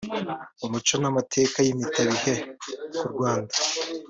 [0.65, 2.33] Umuco n’Amateka y’impitabihe
[2.97, 3.53] ku Rwanda